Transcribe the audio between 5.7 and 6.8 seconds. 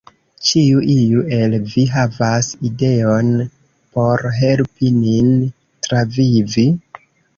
travivi?"